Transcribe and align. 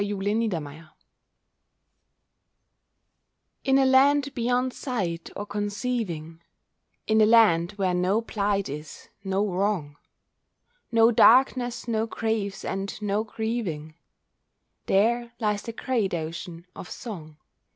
THE 0.03 0.13
OCEAN 0.15 0.51
OF 0.51 0.63
SONG 0.63 0.87
In 3.63 3.77
a 3.77 3.85
land 3.85 4.33
beyond 4.33 4.73
sight 4.73 5.29
or 5.35 5.45
conceiving, 5.45 6.41
In 7.05 7.21
a 7.21 7.27
land 7.27 7.73
where 7.73 7.93
no 7.93 8.19
blight 8.19 8.67
is, 8.67 9.09
no 9.23 9.45
wrong, 9.47 9.97
No 10.91 11.11
darkness, 11.11 11.87
no 11.87 12.07
graves, 12.07 12.65
and 12.65 12.99
no 12.99 13.23
grieving, 13.23 13.93
There 14.87 15.33
lies 15.39 15.61
the 15.61 15.71
great 15.73 16.15
ocean 16.15 16.65
of 16.75 16.89
song. 16.89 17.37